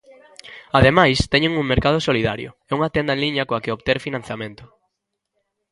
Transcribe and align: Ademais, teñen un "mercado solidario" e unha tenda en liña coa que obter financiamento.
Ademais, 0.79 1.17
teñen 1.33 1.57
un 1.61 1.65
"mercado 1.73 1.97
solidario" 2.07 2.49
e 2.69 2.71
unha 2.77 2.91
tenda 2.95 3.11
en 3.15 3.21
liña 3.25 3.47
coa 3.49 3.63
que 3.63 3.73
obter 3.75 3.97
financiamento. 4.07 4.63